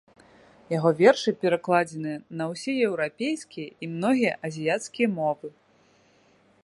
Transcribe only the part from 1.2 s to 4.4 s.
перакладзены на ўсе еўрапейскія і многія